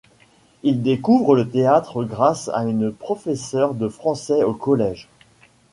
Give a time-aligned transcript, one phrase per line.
[0.63, 5.07] Il découvre le théâtre grâce à une professeur de français au collège.